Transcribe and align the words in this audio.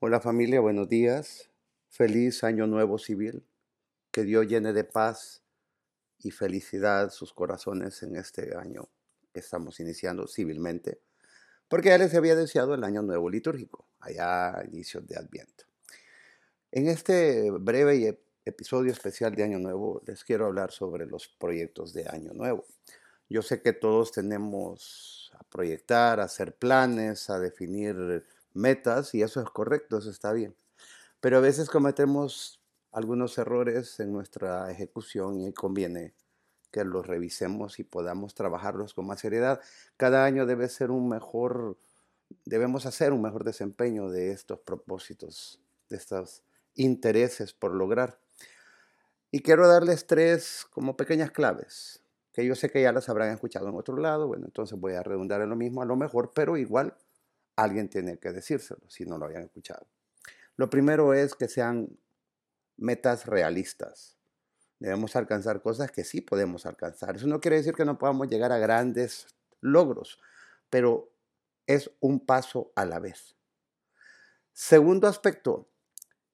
Hola 0.00 0.20
familia, 0.20 0.60
buenos 0.60 0.88
días. 0.88 1.50
Feliz 1.88 2.44
año 2.44 2.68
nuevo 2.68 2.98
civil. 2.98 3.44
Que 4.12 4.22
Dios 4.22 4.46
llene 4.46 4.72
de 4.72 4.84
paz 4.84 5.42
y 6.20 6.30
felicidad 6.30 7.10
sus 7.10 7.32
corazones 7.32 8.00
en 8.04 8.14
este 8.14 8.56
año 8.56 8.88
que 9.32 9.40
estamos 9.40 9.80
iniciando 9.80 10.28
civilmente. 10.28 11.00
Porque 11.66 11.88
ya 11.88 11.98
les 11.98 12.14
había 12.14 12.36
deseado 12.36 12.74
el 12.74 12.84
año 12.84 13.02
nuevo 13.02 13.28
litúrgico, 13.28 13.88
allá 13.98 14.60
a 14.60 14.64
inicios 14.64 15.04
de 15.04 15.16
Adviento. 15.16 15.64
En 16.70 16.86
este 16.86 17.50
breve 17.50 18.20
episodio 18.44 18.92
especial 18.92 19.34
de 19.34 19.42
Año 19.42 19.58
Nuevo 19.58 20.00
les 20.06 20.22
quiero 20.22 20.46
hablar 20.46 20.70
sobre 20.70 21.06
los 21.06 21.26
proyectos 21.26 21.92
de 21.92 22.06
Año 22.08 22.32
Nuevo. 22.34 22.64
Yo 23.28 23.42
sé 23.42 23.62
que 23.62 23.72
todos 23.72 24.12
tenemos 24.12 25.32
a 25.34 25.42
proyectar, 25.42 26.20
a 26.20 26.24
hacer 26.24 26.54
planes, 26.54 27.30
a 27.30 27.40
definir 27.40 28.24
metas 28.58 29.14
y 29.14 29.22
eso 29.22 29.40
es 29.40 29.48
correcto, 29.50 29.98
eso 29.98 30.10
está 30.10 30.32
bien. 30.32 30.54
Pero 31.20 31.38
a 31.38 31.40
veces 31.40 31.70
cometemos 31.70 32.60
algunos 32.92 33.38
errores 33.38 33.98
en 34.00 34.12
nuestra 34.12 34.70
ejecución 34.70 35.40
y 35.40 35.52
conviene 35.52 36.14
que 36.70 36.84
los 36.84 37.06
revisemos 37.06 37.78
y 37.78 37.84
podamos 37.84 38.34
trabajarlos 38.34 38.94
con 38.94 39.06
más 39.06 39.20
seriedad. 39.20 39.60
Cada 39.96 40.24
año 40.24 40.46
debe 40.46 40.68
ser 40.68 40.90
un 40.90 41.08
mejor, 41.08 41.78
debemos 42.44 42.86
hacer 42.86 43.12
un 43.12 43.22
mejor 43.22 43.44
desempeño 43.44 44.10
de 44.10 44.32
estos 44.32 44.60
propósitos, 44.60 45.60
de 45.88 45.96
estos 45.96 46.42
intereses 46.74 47.52
por 47.52 47.74
lograr. 47.74 48.20
Y 49.30 49.40
quiero 49.40 49.68
darles 49.68 50.06
tres 50.06 50.66
como 50.70 50.96
pequeñas 50.96 51.30
claves, 51.30 52.02
que 52.32 52.46
yo 52.46 52.54
sé 52.54 52.70
que 52.70 52.82
ya 52.82 52.92
las 52.92 53.08
habrán 53.08 53.30
escuchado 53.30 53.68
en 53.68 53.74
otro 53.74 53.96
lado, 53.96 54.26
bueno, 54.26 54.46
entonces 54.46 54.78
voy 54.78 54.94
a 54.94 55.02
redundar 55.02 55.40
en 55.42 55.50
lo 55.50 55.56
mismo 55.56 55.82
a 55.82 55.86
lo 55.86 55.96
mejor, 55.96 56.30
pero 56.34 56.56
igual 56.56 56.96
alguien 57.58 57.88
tiene 57.88 58.18
que 58.18 58.32
decírselo 58.32 58.88
si 58.88 59.04
no 59.04 59.18
lo 59.18 59.26
habían 59.26 59.42
escuchado. 59.42 59.86
Lo 60.56 60.70
primero 60.70 61.12
es 61.12 61.34
que 61.34 61.48
sean 61.48 61.98
metas 62.76 63.26
realistas. 63.26 64.16
Debemos 64.78 65.16
alcanzar 65.16 65.60
cosas 65.60 65.90
que 65.90 66.04
sí 66.04 66.20
podemos 66.20 66.66
alcanzar. 66.66 67.16
Eso 67.16 67.26
no 67.26 67.40
quiere 67.40 67.56
decir 67.56 67.74
que 67.74 67.84
no 67.84 67.98
podamos 67.98 68.28
llegar 68.28 68.52
a 68.52 68.58
grandes 68.58 69.26
logros, 69.60 70.20
pero 70.70 71.12
es 71.66 71.90
un 71.98 72.24
paso 72.24 72.72
a 72.76 72.84
la 72.84 73.00
vez. 73.00 73.36
Segundo 74.52 75.08
aspecto, 75.08 75.68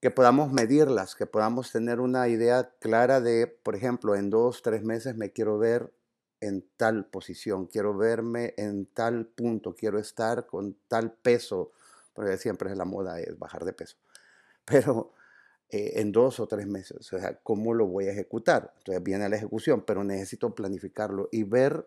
que 0.00 0.10
podamos 0.10 0.50
medirlas, 0.50 1.14
que 1.14 1.26
podamos 1.26 1.70
tener 1.70 2.00
una 2.00 2.28
idea 2.28 2.74
clara 2.80 3.20
de, 3.20 3.46
por 3.46 3.76
ejemplo, 3.76 4.16
en 4.16 4.30
dos, 4.30 4.62
tres 4.62 4.82
meses 4.82 5.16
me 5.16 5.32
quiero 5.32 5.58
ver 5.58 5.92
en 6.40 6.64
tal 6.76 7.06
posición, 7.06 7.66
quiero 7.66 7.96
verme 7.96 8.54
en 8.56 8.86
tal 8.86 9.26
punto, 9.26 9.74
quiero 9.74 9.98
estar 9.98 10.46
con 10.46 10.76
tal 10.88 11.12
peso, 11.12 11.72
porque 12.14 12.36
siempre 12.38 12.70
es 12.70 12.76
la 12.76 12.84
moda 12.84 13.20
es 13.20 13.38
bajar 13.38 13.64
de 13.64 13.72
peso, 13.72 13.96
pero 14.64 15.12
eh, 15.68 16.00
en 16.00 16.12
dos 16.12 16.40
o 16.40 16.46
tres 16.46 16.66
meses, 16.66 17.12
o 17.12 17.18
sea, 17.18 17.38
¿cómo 17.42 17.74
lo 17.74 17.86
voy 17.86 18.08
a 18.08 18.12
ejecutar? 18.12 18.72
Entonces 18.78 19.02
viene 19.02 19.28
la 19.28 19.36
ejecución, 19.36 19.84
pero 19.86 20.02
necesito 20.02 20.54
planificarlo 20.54 21.28
y 21.30 21.44
ver 21.44 21.86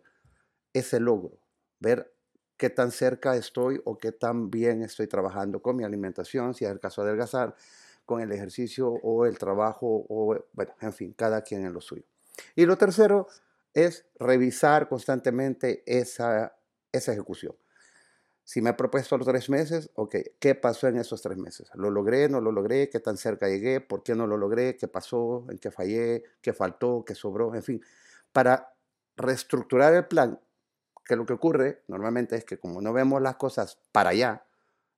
ese 0.73 0.99
logro, 0.99 1.37
ver 1.79 2.13
qué 2.57 2.69
tan 2.69 2.91
cerca 2.91 3.35
estoy 3.35 3.81
o 3.83 3.97
qué 3.97 4.11
tan 4.11 4.49
bien 4.49 4.83
estoy 4.83 5.07
trabajando 5.07 5.61
con 5.61 5.75
mi 5.75 5.83
alimentación, 5.83 6.53
si 6.53 6.65
es 6.65 6.71
el 6.71 6.79
caso 6.79 7.01
de 7.01 7.09
adelgazar, 7.09 7.55
con 8.05 8.21
el 8.21 8.31
ejercicio 8.31 8.89
o 8.89 9.25
el 9.25 9.37
trabajo, 9.37 10.05
o 10.09 10.37
bueno, 10.53 10.73
en 10.81 10.93
fin, 10.93 11.13
cada 11.13 11.41
quien 11.41 11.65
en 11.65 11.73
lo 11.73 11.81
suyo. 11.81 12.03
Y 12.55 12.65
lo 12.65 12.77
tercero 12.77 13.27
es 13.73 14.05
revisar 14.19 14.87
constantemente 14.87 15.83
esa, 15.85 16.55
esa 16.91 17.13
ejecución. 17.13 17.55
Si 18.45 18.61
me 18.61 18.71
he 18.71 18.73
propuesto 18.73 19.17
los 19.17 19.25
tres 19.25 19.49
meses, 19.49 19.89
ok, 19.95 20.15
¿qué 20.39 20.53
pasó 20.53 20.87
en 20.87 20.97
esos 20.97 21.21
tres 21.21 21.37
meses? 21.37 21.69
¿Lo 21.75 21.89
logré? 21.89 22.27
¿No 22.27 22.41
lo 22.41 22.51
logré? 22.51 22.89
¿Qué 22.89 22.99
tan 22.99 23.15
cerca 23.15 23.47
llegué? 23.47 23.79
¿Por 23.79 24.03
qué 24.03 24.15
no 24.15 24.27
lo 24.27 24.35
logré? 24.35 24.75
¿Qué 24.75 24.89
pasó? 24.89 25.45
¿En 25.49 25.59
qué 25.59 25.71
fallé? 25.71 26.23
¿Qué 26.41 26.51
faltó? 26.51 27.05
¿Qué 27.05 27.15
sobró? 27.15 27.55
En 27.55 27.63
fin, 27.63 27.81
para 28.33 28.75
reestructurar 29.15 29.93
el 29.93 30.07
plan, 30.07 30.41
que 31.05 31.15
lo 31.15 31.25
que 31.25 31.33
ocurre 31.33 31.83
normalmente 31.87 32.35
es 32.35 32.43
que 32.43 32.57
como 32.57 32.81
no 32.81 32.91
vemos 32.91 33.21
las 33.21 33.35
cosas 33.37 33.79
para 33.91 34.09
allá, 34.09 34.45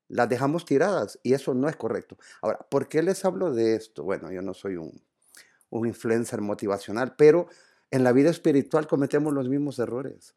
las 0.08 0.30
dejamos 0.30 0.66
tiradas 0.66 1.20
y 1.24 1.34
eso 1.34 1.54
no 1.54 1.68
es 1.68 1.76
correcto. 1.76 2.18
Ahora, 2.42 2.60
¿por 2.70 2.88
qué 2.88 3.04
les 3.04 3.26
hablo 3.26 3.54
de 3.54 3.76
esto? 3.76 4.04
Bueno, 4.04 4.32
yo 4.32 4.42
no 4.42 4.54
soy 4.54 4.78
un, 4.78 5.04
un 5.70 5.88
influencer 5.88 6.42
motivacional, 6.42 7.16
pero 7.16 7.48
en 7.92 8.04
la 8.04 8.12
vida 8.12 8.30
espiritual 8.30 8.88
cometemos 8.88 9.34
los 9.34 9.50
mismos 9.50 9.80
errores. 9.80 10.34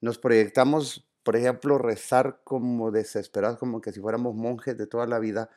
Nos 0.00 0.18
proyectamos, 0.18 1.06
por 1.22 1.36
ejemplo, 1.36 1.78
rezar 1.78 2.40
como 2.44 2.90
desesperados, 2.90 3.58
como 3.58 3.80
que 3.80 3.92
si 3.92 4.00
fuéramos 4.00 4.34
monjes 4.34 4.76
de 4.78 4.86
toda 4.86 5.06
la 5.06 5.18
vida, 5.18 5.50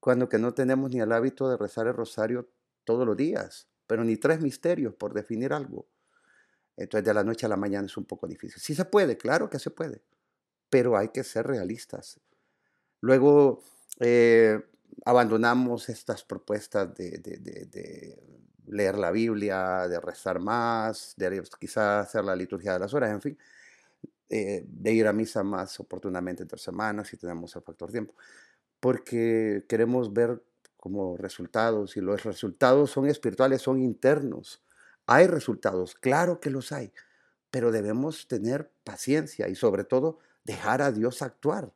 cuando 0.00 0.28
que 0.28 0.38
no 0.38 0.54
tenemos 0.54 0.90
ni 0.90 1.00
el 1.00 1.12
hábito 1.12 1.48
de 1.48 1.56
rezar 1.56 1.86
el 1.86 1.94
rosario 1.94 2.48
todos 2.84 3.06
los 3.06 3.16
días, 3.16 3.68
pero 3.86 4.02
ni 4.04 4.16
tres 4.16 4.40
misterios 4.40 4.94
por 4.94 5.14
definir 5.14 5.52
algo. 5.52 5.86
Entonces 6.76 7.04
de 7.04 7.14
la 7.14 7.22
noche 7.22 7.46
a 7.46 7.48
la 7.48 7.56
mañana 7.56 7.86
es 7.86 7.96
un 7.96 8.04
poco 8.04 8.26
difícil. 8.26 8.60
Sí 8.60 8.74
se 8.74 8.86
puede, 8.86 9.16
claro 9.16 9.50
que 9.50 9.58
se 9.58 9.70
puede, 9.70 10.00
pero 10.70 10.96
hay 10.96 11.08
que 11.08 11.22
ser 11.22 11.46
realistas. 11.46 12.18
Luego 13.00 13.62
eh, 14.00 14.60
abandonamos 15.04 15.88
estas 15.88 16.24
propuestas 16.24 16.94
de, 16.94 18.18
leer 18.70 18.98
la 18.98 19.10
Biblia, 19.10 19.88
de 19.88 20.00
rezar 20.00 20.40
más, 20.40 21.14
de 21.16 21.42
quizás 21.58 22.06
hacer 22.06 22.24
la 22.24 22.36
liturgia 22.36 22.72
de 22.74 22.78
las 22.78 22.94
horas, 22.94 23.10
en 23.10 23.20
fin, 23.20 23.38
eh, 24.28 24.64
de 24.66 24.92
ir 24.92 25.06
a 25.06 25.12
misa 25.12 25.42
más 25.42 25.80
oportunamente 25.80 26.42
entre 26.42 26.58
semanas 26.58 27.08
si 27.08 27.16
tenemos 27.16 27.54
el 27.56 27.62
factor 27.62 27.90
tiempo, 27.90 28.14
porque 28.78 29.64
queremos 29.68 30.12
ver 30.12 30.42
como 30.76 31.16
resultados 31.16 31.96
y 31.96 32.00
los 32.00 32.24
resultados 32.24 32.90
son 32.90 33.06
espirituales, 33.06 33.60
son 33.62 33.82
internos. 33.82 34.62
Hay 35.06 35.26
resultados, 35.26 35.94
claro 35.94 36.40
que 36.40 36.50
los 36.50 36.72
hay, 36.72 36.92
pero 37.50 37.72
debemos 37.72 38.28
tener 38.28 38.70
paciencia 38.84 39.48
y 39.48 39.54
sobre 39.56 39.84
todo 39.84 40.20
dejar 40.44 40.80
a 40.80 40.92
Dios 40.92 41.22
actuar. 41.22 41.74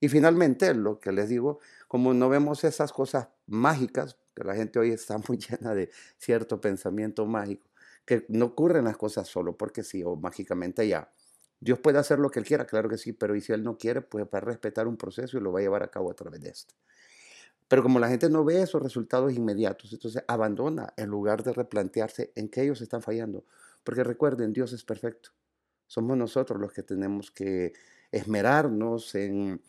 Y 0.00 0.08
finalmente, 0.08 0.74
lo 0.74 1.00
que 1.00 1.12
les 1.12 1.28
digo, 1.28 1.60
como 1.88 2.14
no 2.14 2.28
vemos 2.28 2.64
esas 2.64 2.92
cosas 2.92 3.28
mágicas, 3.46 4.16
la 4.44 4.54
gente 4.54 4.78
hoy 4.78 4.90
está 4.90 5.18
muy 5.28 5.38
llena 5.38 5.74
de 5.74 5.90
cierto 6.18 6.60
pensamiento 6.60 7.26
mágico, 7.26 7.68
que 8.04 8.26
no 8.28 8.46
ocurren 8.46 8.84
las 8.84 8.96
cosas 8.96 9.28
solo 9.28 9.56
porque 9.56 9.82
sí 9.82 10.02
o 10.04 10.16
mágicamente 10.16 10.86
ya. 10.86 11.12
Dios 11.60 11.78
puede 11.78 11.98
hacer 11.98 12.18
lo 12.18 12.30
que 12.30 12.38
Él 12.38 12.46
quiera, 12.46 12.66
claro 12.66 12.88
que 12.88 12.96
sí, 12.96 13.12
pero 13.12 13.38
si 13.38 13.52
Él 13.52 13.62
no 13.62 13.76
quiere, 13.76 14.00
pues 14.00 14.24
va 14.24 14.38
a 14.38 14.40
respetar 14.40 14.88
un 14.88 14.96
proceso 14.96 15.36
y 15.36 15.40
lo 15.40 15.52
va 15.52 15.60
a 15.60 15.62
llevar 15.62 15.82
a 15.82 15.88
cabo 15.88 16.10
a 16.10 16.14
través 16.14 16.40
de 16.40 16.48
esto. 16.48 16.74
Pero 17.68 17.82
como 17.82 18.00
la 18.00 18.08
gente 18.08 18.28
no 18.30 18.44
ve 18.44 18.62
esos 18.62 18.82
resultados 18.82 19.32
inmediatos, 19.32 19.92
entonces 19.92 20.24
abandona 20.26 20.92
en 20.96 21.08
lugar 21.08 21.44
de 21.44 21.52
replantearse 21.52 22.32
en 22.34 22.48
qué 22.48 22.62
ellos 22.62 22.80
están 22.80 23.02
fallando. 23.02 23.44
Porque 23.84 24.02
recuerden, 24.02 24.52
Dios 24.52 24.72
es 24.72 24.82
perfecto. 24.82 25.30
Somos 25.86 26.16
nosotros 26.16 26.60
los 26.60 26.72
que 26.72 26.82
tenemos 26.82 27.30
que 27.30 27.72
esmerarnos 28.10 29.14
en 29.14 29.60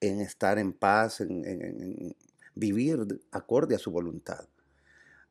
en 0.00 0.20
estar 0.20 0.58
en 0.58 0.72
paz, 0.72 1.20
en, 1.20 2.14
vivir 2.56 3.20
acorde 3.30 3.76
a 3.76 3.78
su 3.78 3.92
voluntad. 3.92 4.48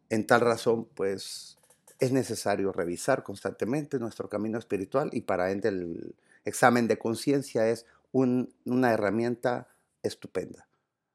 En 0.09 0.25
tal 0.25 0.41
razón, 0.41 0.87
pues 0.93 1.57
es 1.99 2.11
necesario 2.11 2.71
revisar 2.71 3.23
constantemente 3.23 3.99
nuestro 3.99 4.29
camino 4.29 4.57
espiritual 4.57 5.09
y 5.11 5.21
para 5.21 5.51
ende 5.51 5.69
el 5.69 6.15
examen 6.45 6.87
de 6.87 6.97
conciencia 6.97 7.67
es 7.69 7.85
una 8.11 8.93
herramienta 8.93 9.67
estupenda. 10.03 10.67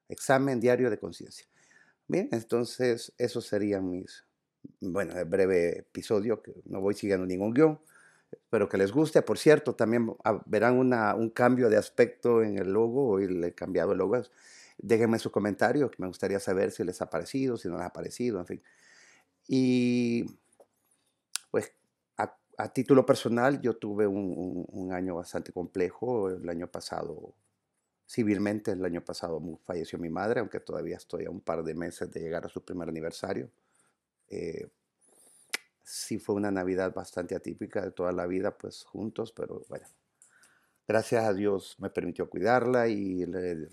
Examen 0.08 0.60
diario 0.60 0.90
de 0.90 0.98
conciencia. 0.98 1.46
Bien, 2.08 2.28
entonces 2.32 3.12
eso 3.16 3.40
sería 3.40 3.80
mis, 3.80 4.24
bueno, 4.80 5.16
el 5.16 5.24
breve 5.24 5.78
episodio, 5.78 6.42
que 6.42 6.52
no 6.64 6.80
voy 6.80 6.94
siguiendo 6.94 7.24
ningún 7.24 7.54
guion. 7.54 7.80
Espero 8.32 8.68
que 8.68 8.78
les 8.78 8.90
guste. 8.90 9.22
Por 9.22 9.38
cierto, 9.38 9.74
también 9.76 10.14
verán 10.46 10.76
un 10.76 11.30
cambio 11.30 11.70
de 11.70 11.76
aspecto 11.76 12.42
en 12.42 12.58
el 12.58 12.72
logo. 12.72 13.08
Hoy 13.10 13.28
le 13.28 13.48
he 13.48 13.54
cambiado 13.54 13.92
el 13.92 13.98
logo. 13.98 14.22
Déjenme 14.82 15.18
sus 15.18 15.30
comentarios, 15.30 15.90
me 15.98 16.06
gustaría 16.06 16.40
saber 16.40 16.70
si 16.70 16.84
les 16.84 17.00
ha 17.02 17.10
parecido, 17.10 17.56
si 17.56 17.68
no 17.68 17.76
les 17.76 17.86
ha 17.86 17.92
parecido, 17.92 18.38
en 18.40 18.46
fin. 18.46 18.62
Y 19.46 20.24
pues 21.50 21.72
a, 22.16 22.72
título 22.72 23.04
personal, 23.04 23.60
yo 23.60 23.76
tuve 23.76 24.06
un, 24.06 24.64
un, 24.68 24.92
año 24.92 25.16
bastante 25.16 25.52
complejo. 25.52 26.30
El 26.30 26.48
año 26.48 26.66
pasado, 26.70 27.34
civilmente, 28.06 28.72
el 28.72 28.84
año 28.84 29.04
pasado 29.04 29.40
falleció 29.64 29.98
mi 29.98 30.10
madre, 30.10 30.40
aunque 30.40 30.60
todavía 30.60 30.96
estoy 30.96 31.24
a 31.24 31.30
un 31.30 31.40
par 31.40 31.62
de 31.62 31.74
meses 31.74 32.10
de 32.10 32.20
llegar 32.20 32.44
a 32.46 32.48
su 32.48 32.64
primer 32.64 32.88
aniversario. 32.88 33.50
Eh, 34.28 34.68
sí 35.82 36.18
fue 36.18 36.34
una 36.36 36.50
Navidad 36.50 36.94
bastante 36.94 37.34
atípica 37.34 37.82
de 37.82 37.90
toda 37.90 38.12
la 38.12 38.26
vida, 38.26 38.56
pues 38.56 38.84
juntos, 38.84 39.32
pero 39.32 39.64
bueno, 39.68 39.86
gracias 40.90 41.24
a 41.24 41.32
Dios 41.32 41.76
me 41.78 41.88
permitió 41.88 42.28
cuidarla 42.28 42.88
y 42.88 43.24
le, 43.24 43.68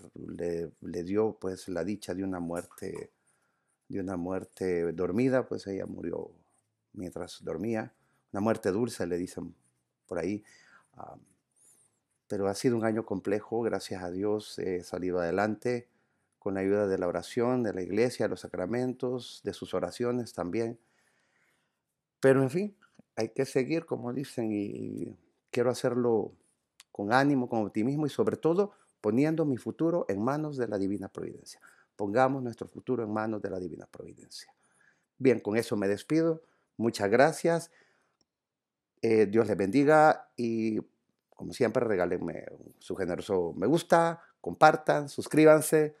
le, 0.80 1.02
dio 1.02 1.36
pues 1.40 1.68
la 1.68 1.82
dicha 1.82 2.14
de 2.14 2.22
una 2.22 2.38
muerte, 2.38 3.10
de 3.88 3.98
una 3.98 4.16
muerte 4.16 4.92
dormida, 4.92 5.48
pues 5.48 5.66
ella 5.66 5.84
murió 5.84 6.30
mientras 6.92 7.42
dormía, 7.42 7.92
una 8.32 8.40
muerte 8.40 8.70
dulce 8.70 9.04
le 9.04 9.18
dicen 9.18 9.52
por 10.06 10.20
ahí. 10.20 10.44
pero 12.28 12.46
ha 12.46 12.54
sido 12.54 12.76
un 12.76 12.84
año 12.84 13.04
complejo, 13.04 13.62
gracias 13.62 14.00
a 14.04 14.12
Dios 14.12 14.56
he 14.60 14.84
salido 14.84 15.18
adelante 15.18 15.88
con 16.38 16.54
la 16.54 16.60
ayuda 16.60 16.86
de 16.86 16.98
la 16.98 17.08
oración, 17.08 17.64
de 17.64 17.74
la 17.74 17.82
iglesia, 17.82 18.26
de 18.26 18.30
los 18.30 18.42
sacramentos, 18.42 19.40
de 19.42 19.54
sus 19.54 19.74
oraciones 19.74 20.34
también. 20.34 20.78
Pero 22.20 22.44
en 22.44 22.50
fin, 22.50 22.76
hay 23.16 23.30
que 23.30 23.44
seguir, 23.44 23.86
como 23.86 24.12
dicen, 24.12 24.52
y 24.52 25.16
quiero 25.50 25.70
hacerlo 25.70 26.32
con 26.98 27.12
ánimo, 27.12 27.48
con 27.48 27.64
optimismo 27.64 28.06
y 28.06 28.10
sobre 28.10 28.36
todo 28.36 28.72
poniendo 29.00 29.44
mi 29.44 29.56
futuro 29.56 30.04
en 30.08 30.20
manos 30.20 30.56
de 30.56 30.66
la 30.66 30.78
divina 30.78 31.08
providencia. 31.08 31.60
Pongamos 31.94 32.42
nuestro 32.42 32.66
futuro 32.66 33.04
en 33.04 33.12
manos 33.12 33.40
de 33.40 33.50
la 33.50 33.60
divina 33.60 33.86
providencia. 33.86 34.52
Bien, 35.16 35.38
con 35.38 35.56
eso 35.56 35.76
me 35.76 35.86
despido. 35.86 36.42
Muchas 36.76 37.08
gracias. 37.08 37.70
Eh, 39.00 39.26
Dios 39.26 39.46
les 39.46 39.56
bendiga 39.56 40.32
y 40.36 40.80
como 41.36 41.52
siempre 41.52 41.84
regálenme 41.84 42.46
su 42.80 42.96
generoso 42.96 43.54
me 43.56 43.68
gusta, 43.68 44.20
compartan, 44.40 45.08
suscríbanse. 45.08 45.94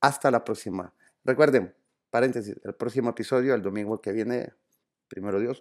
Hasta 0.00 0.30
la 0.30 0.44
próxima. 0.44 0.94
Recuerden, 1.24 1.74
paréntesis, 2.08 2.54
el 2.62 2.74
próximo 2.76 3.10
episodio, 3.10 3.52
el 3.52 3.62
domingo 3.62 4.00
que 4.00 4.12
viene, 4.12 4.52
primero 5.08 5.40
Dios, 5.40 5.60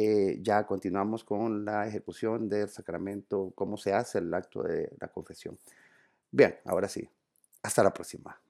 eh, 0.00 0.38
ya 0.40 0.64
continuamos 0.64 1.24
con 1.24 1.64
la 1.64 1.88
ejecución 1.88 2.48
del 2.48 2.68
sacramento, 2.68 3.50
cómo 3.56 3.76
se 3.76 3.92
hace 3.92 4.18
el 4.18 4.32
acto 4.32 4.62
de 4.62 4.92
la 5.00 5.08
confesión. 5.08 5.58
Bien, 6.30 6.56
ahora 6.64 6.88
sí, 6.88 7.08
hasta 7.62 7.82
la 7.82 7.92
próxima. 7.92 8.40